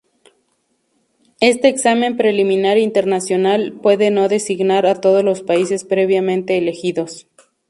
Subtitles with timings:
[1.41, 7.27] Este "Examen preliminar internacional" puede no "designar" a todos los países previamente "elegidos".